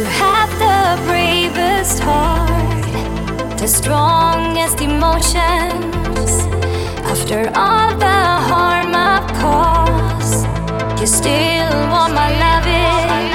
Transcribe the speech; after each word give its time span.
You 0.00 0.06
have 0.06 0.50
the 0.58 1.02
bravest 1.06 1.98
heart, 2.00 3.58
the 3.58 3.68
strongest 3.68 4.80
emotions. 4.80 6.30
After 7.04 7.52
all 7.54 7.92
the 8.06 8.20
harm 8.48 8.94
I've 8.94 9.28
caused, 9.44 10.46
you 10.98 11.06
still 11.06 11.76
want 11.92 12.14
my 12.14 12.30
loving. 12.44 13.28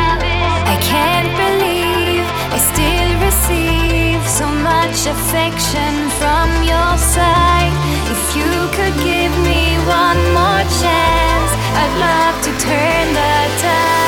I 0.74 0.76
can't 0.82 1.30
believe 1.44 2.26
I 2.50 2.58
still 2.58 3.12
receive 3.28 4.26
so 4.28 4.48
much 4.66 5.06
affection 5.06 5.94
from 6.18 6.50
your 6.66 6.94
side. 6.98 7.76
If 8.10 8.24
you 8.40 8.54
could 8.74 8.96
give 9.06 9.34
me 9.46 9.78
one 9.86 10.22
more 10.34 10.64
chance, 10.82 11.52
I'd 11.82 11.94
love 12.02 12.36
to 12.42 12.52
turn 12.66 13.14
the 13.14 13.62
tide. 13.62 14.05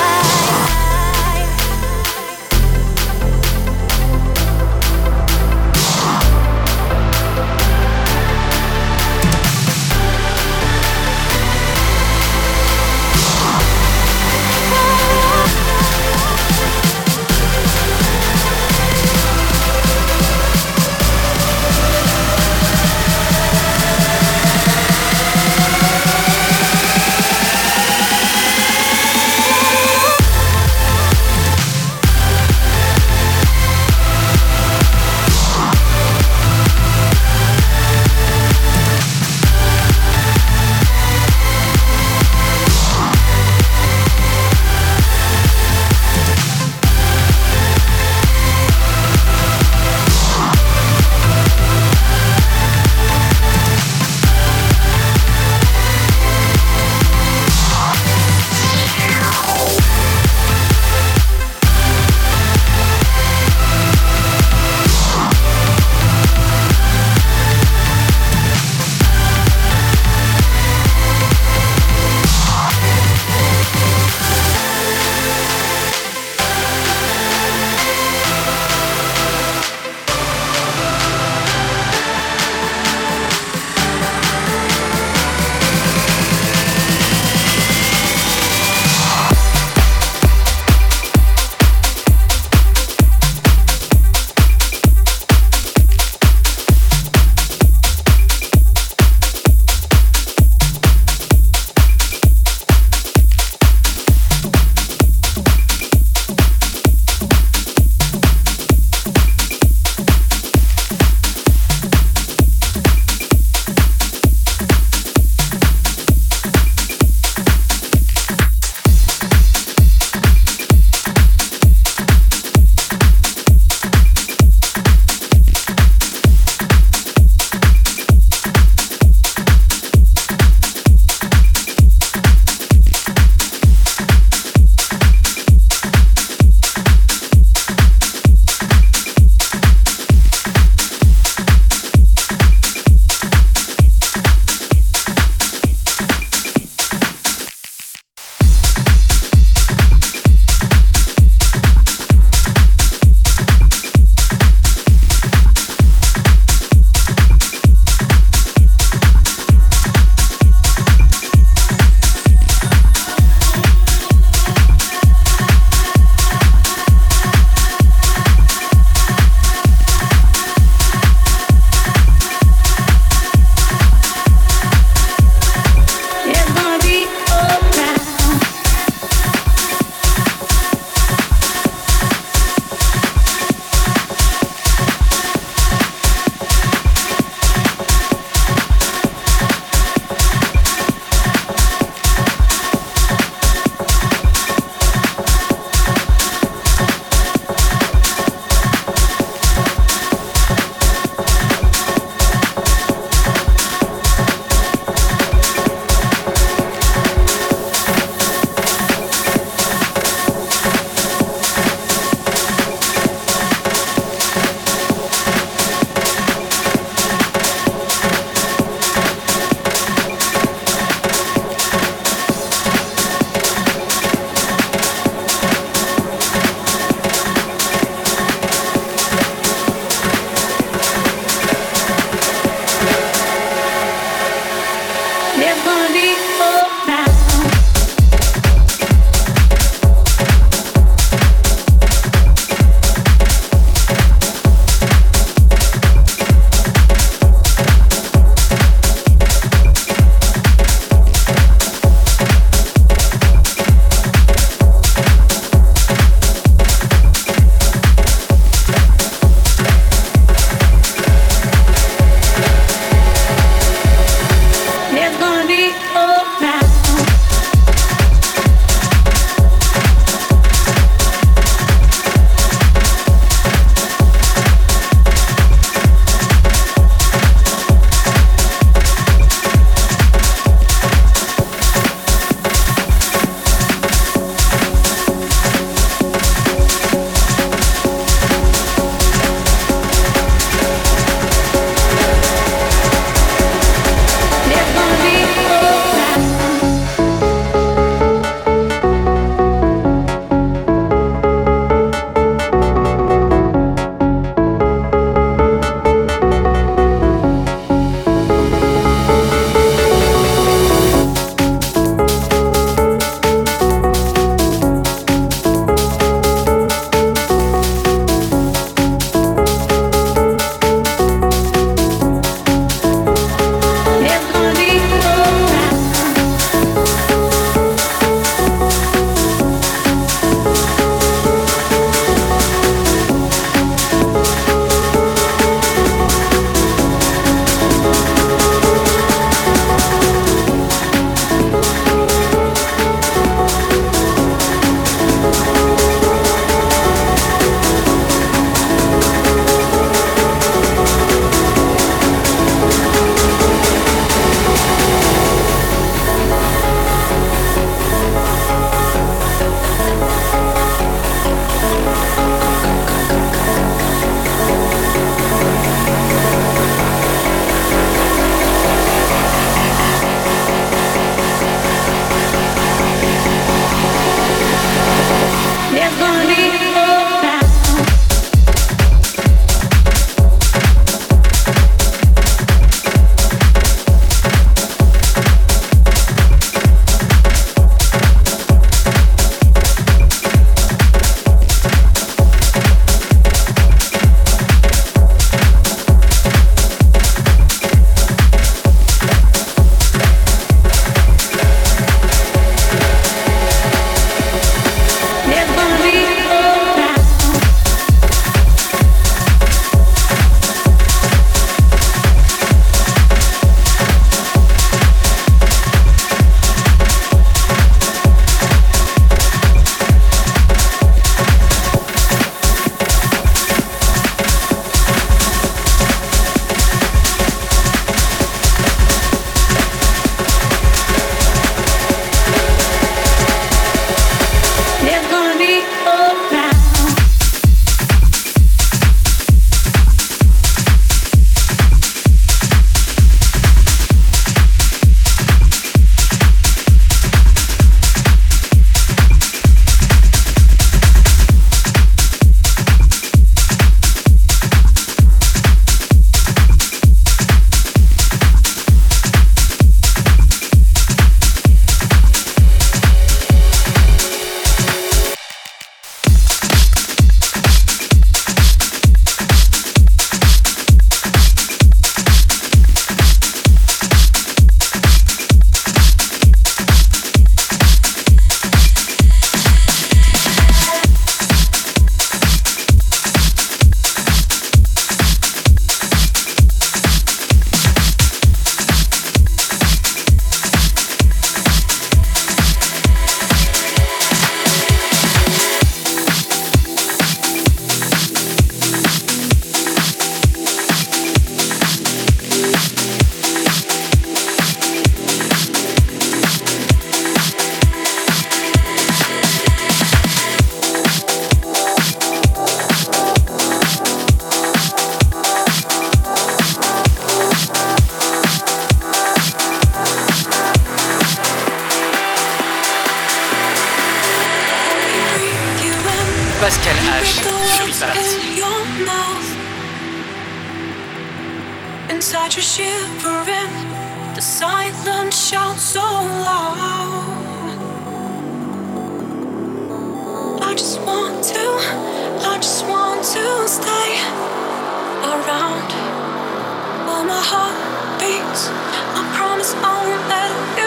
all 546.97 547.03
my 547.05 547.21
heart 547.21 547.53
beats. 547.99 548.49
I 548.97 549.03
promise 549.15 549.53
I 549.53 549.69
won't 549.85 550.09
let 550.09 550.57
you. 550.57 550.66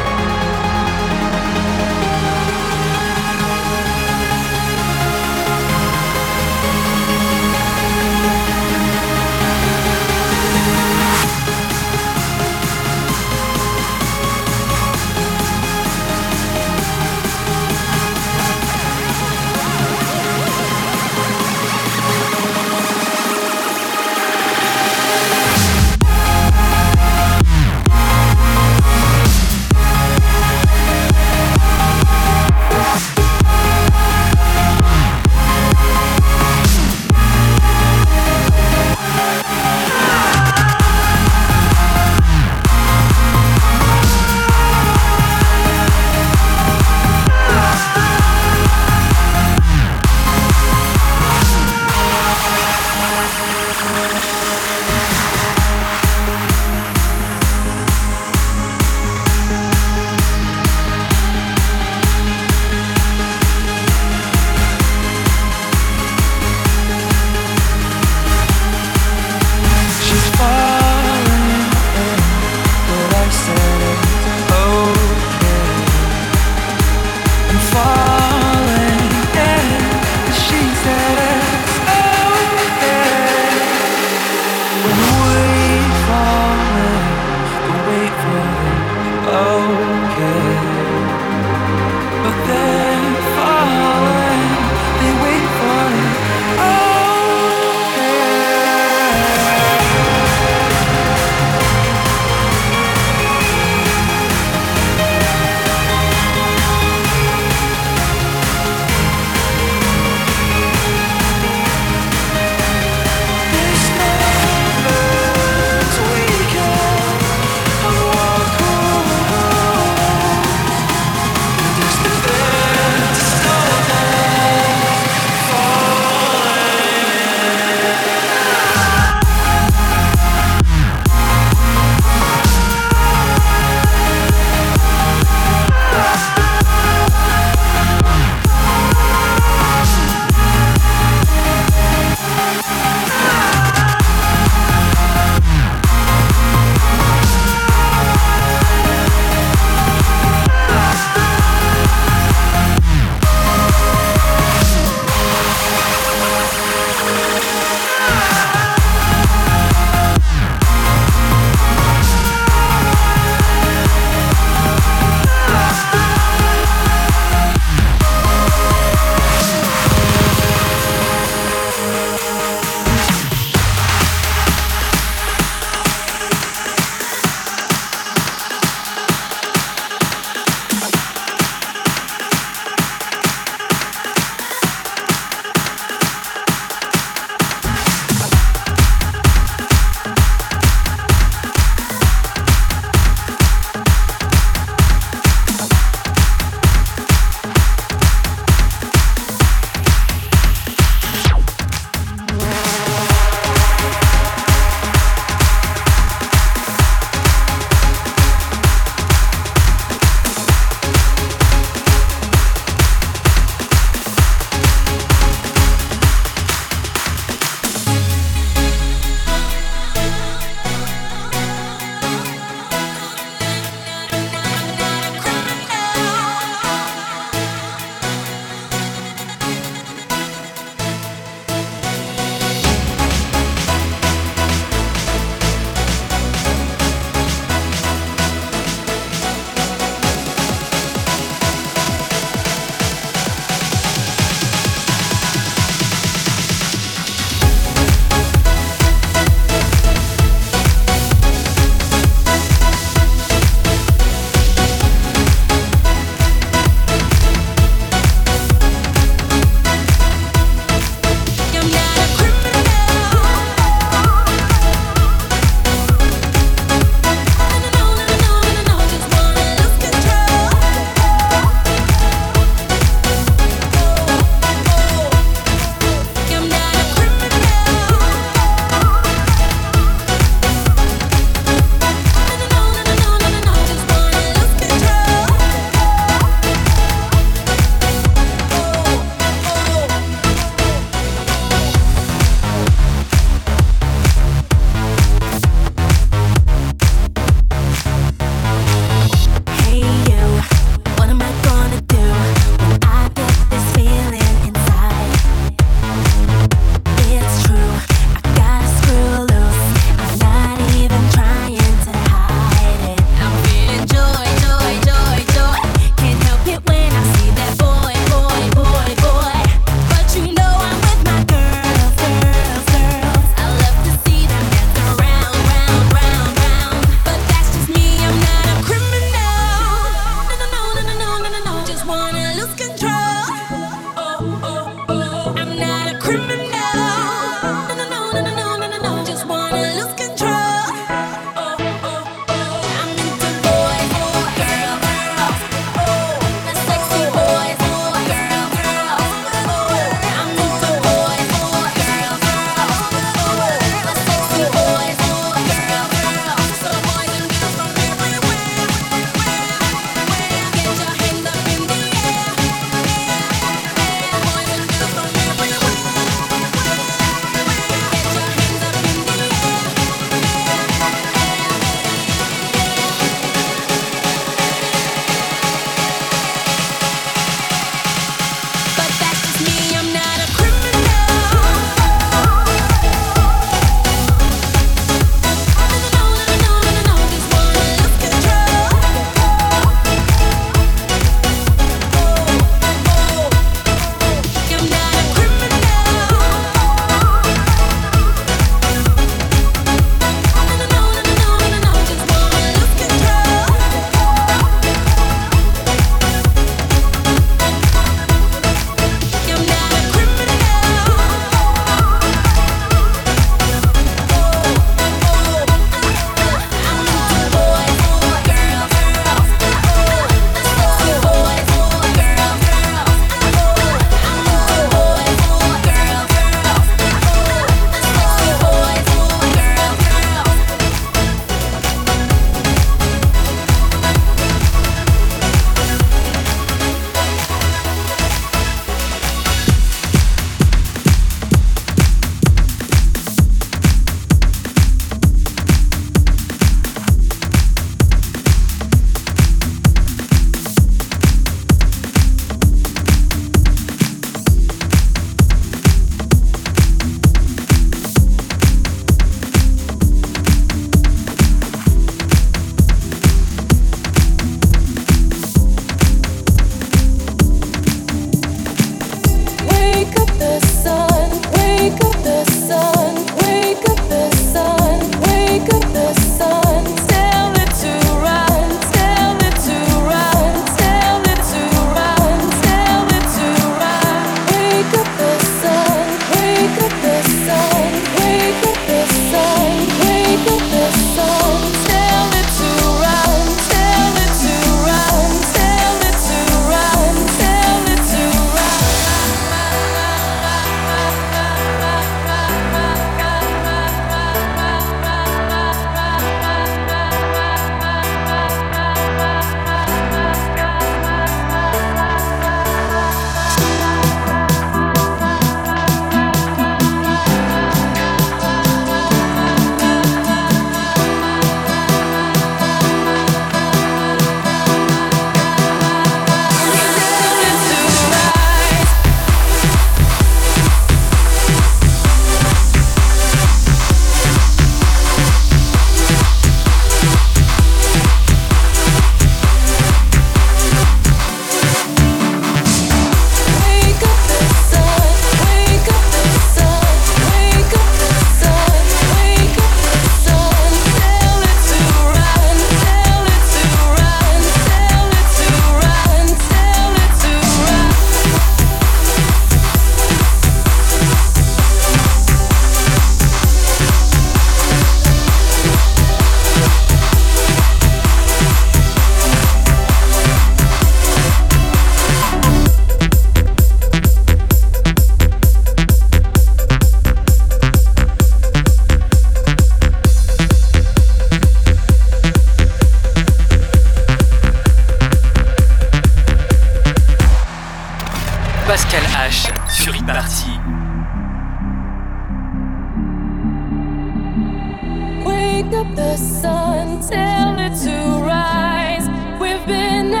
up 595.53 595.75
the 595.75 595.97
sun, 595.97 596.81
tell 596.87 597.37
it 597.39 597.55
to 597.63 598.03
rise. 598.05 598.87
We've 599.19 599.45
been 599.45 600.00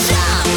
show. 0.00 0.52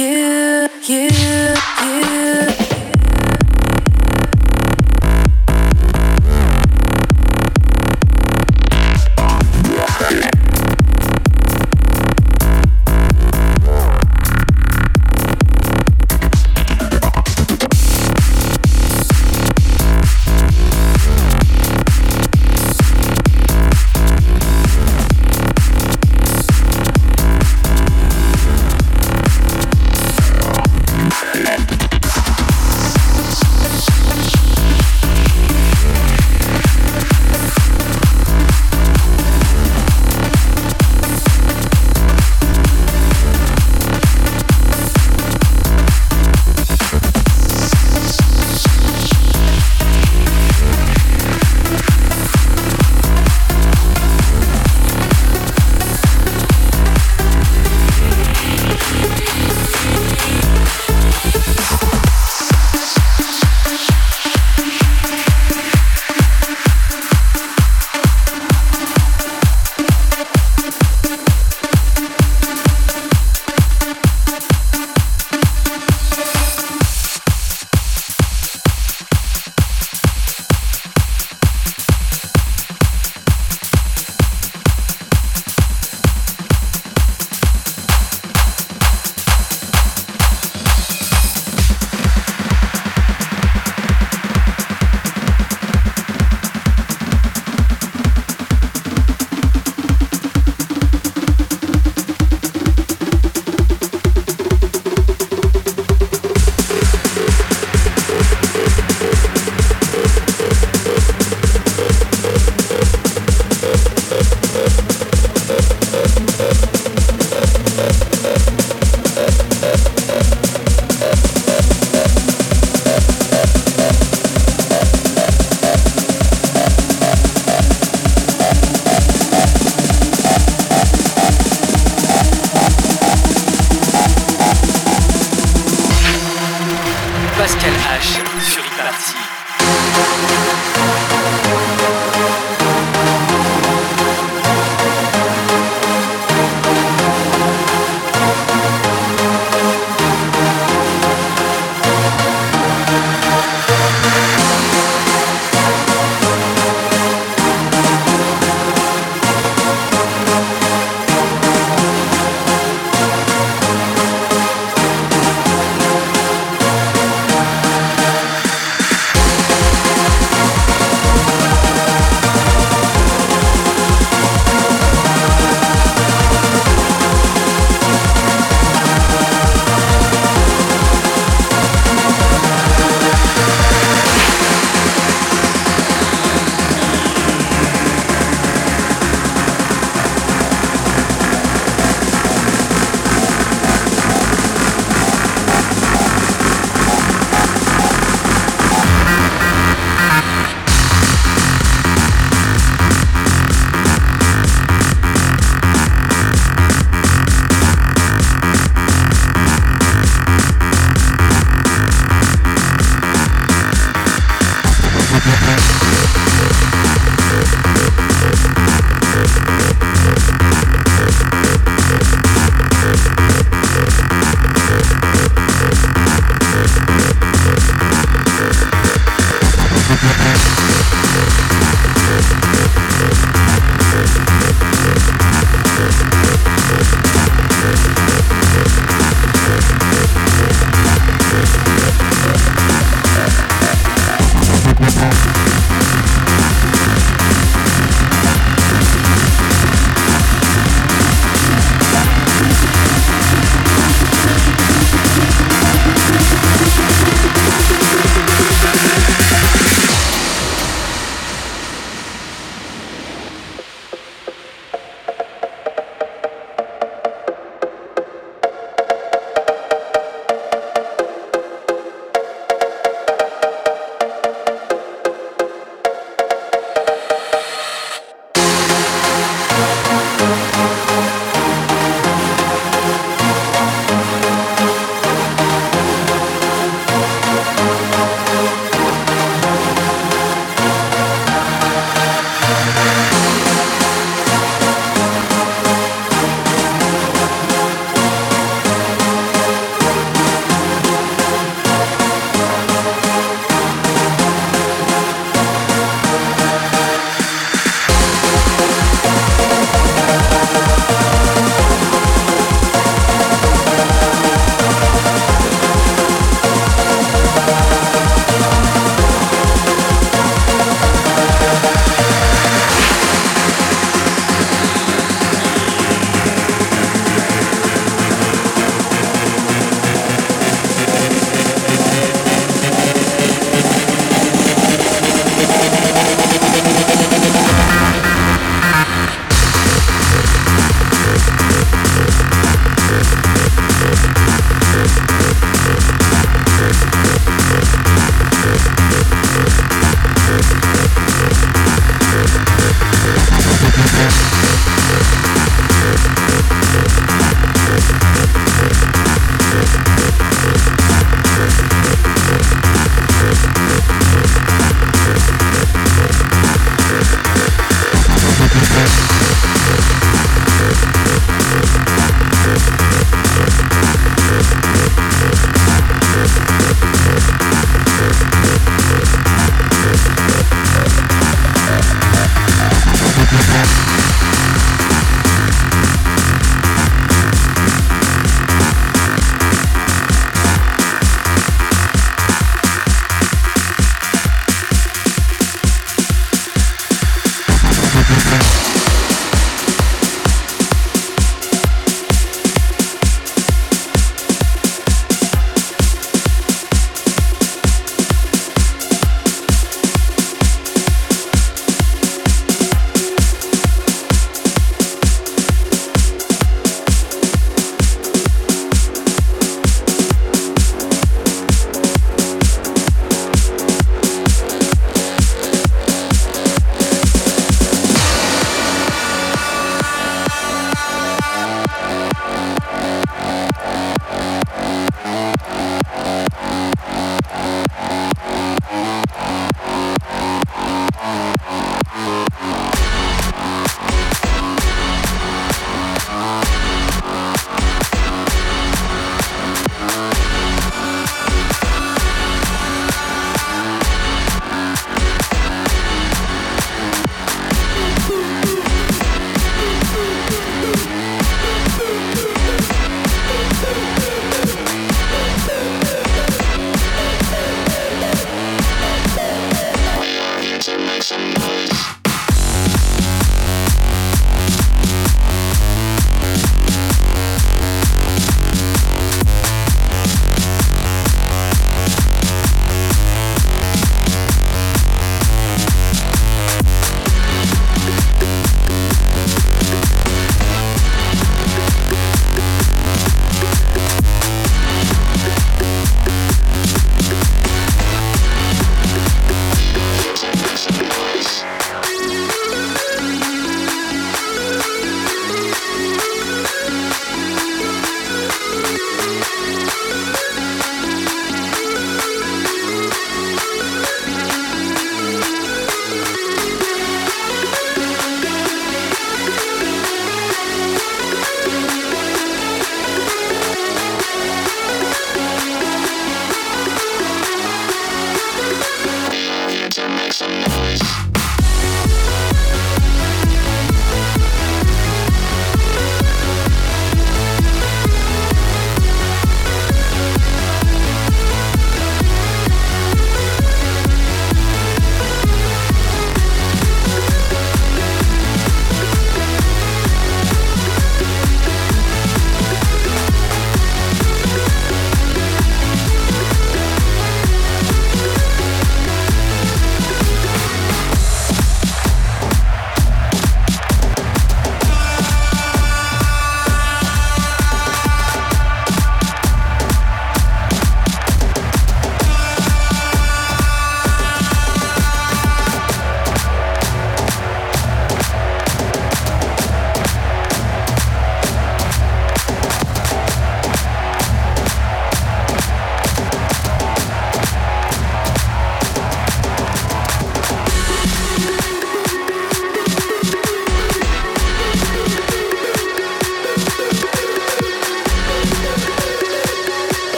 you, 0.00 0.68
you, 0.88 1.10
you. 1.84 2.19